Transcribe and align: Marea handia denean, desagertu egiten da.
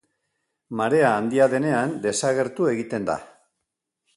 Marea 0.79 1.11
handia 1.17 1.47
denean, 1.51 1.93
desagertu 2.07 2.71
egiten 2.73 3.07
da. 3.11 3.19